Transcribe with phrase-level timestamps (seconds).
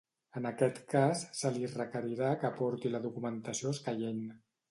[0.39, 4.27] En aquest cas, se li requerirà que aporti la documentació escaient.